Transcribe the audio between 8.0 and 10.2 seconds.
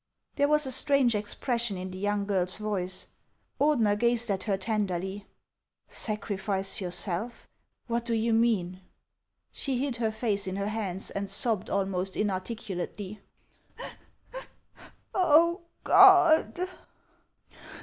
do you mean?" She hid her